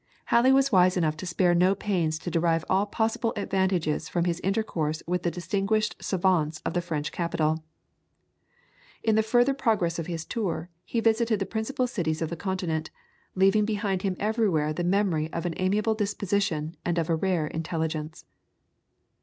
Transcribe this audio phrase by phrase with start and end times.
[0.33, 4.39] Halley was wise enough to spare no pains to derive all possible advantages from his
[4.39, 7.63] intercourse with the distinguished savants of the French capital.
[9.03, 12.89] In the further progress of his tour he visited the principal cities of the Continent,
[13.35, 18.25] leaving behind him everywhere the memory of an amiable disposition and of a rare intelligence.